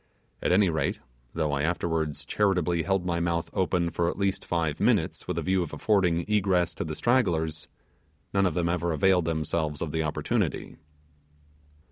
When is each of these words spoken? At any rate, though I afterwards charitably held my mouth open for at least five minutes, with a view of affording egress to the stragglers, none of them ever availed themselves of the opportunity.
At 0.41 0.51
any 0.51 0.67
rate, 0.71 0.99
though 1.35 1.51
I 1.51 1.61
afterwards 1.61 2.25
charitably 2.25 2.81
held 2.81 3.05
my 3.05 3.19
mouth 3.19 3.51
open 3.53 3.91
for 3.91 4.09
at 4.09 4.17
least 4.17 4.43
five 4.43 4.79
minutes, 4.79 5.27
with 5.27 5.37
a 5.37 5.43
view 5.43 5.61
of 5.61 5.73
affording 5.73 6.25
egress 6.27 6.73
to 6.73 6.83
the 6.83 6.95
stragglers, 6.95 7.67
none 8.33 8.47
of 8.47 8.55
them 8.55 8.67
ever 8.67 8.93
availed 8.93 9.25
themselves 9.25 9.79
of 9.79 9.91
the 9.91 10.01
opportunity. 10.01 10.77